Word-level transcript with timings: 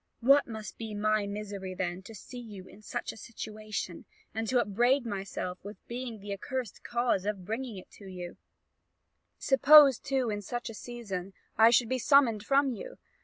what 0.21 0.47
must 0.47 0.79
be 0.79 0.95
my 0.95 1.27
misery, 1.27 1.75
then, 1.75 2.01
to 2.01 2.15
see 2.15 2.39
you 2.39 2.65
in 2.65 2.81
such 2.81 3.11
a 3.11 3.15
situation, 3.15 4.05
and 4.33 4.47
to 4.47 4.59
upbraid 4.59 5.05
myself 5.05 5.59
with 5.63 5.77
being 5.87 6.19
the 6.19 6.33
accursed 6.33 6.83
cause 6.83 7.23
of 7.23 7.45
bringing 7.45 7.75
you 7.75 7.83
to 7.91 8.05
it? 8.11 8.35
Suppose 9.37 9.99
too 9.99 10.31
in 10.31 10.41
such 10.41 10.71
a 10.71 10.73
season 10.73 11.33
I 11.55 11.69
should 11.69 11.87
be 11.87 11.99
summoned 11.99 12.43
from 12.43 12.71
you. 12.73 12.97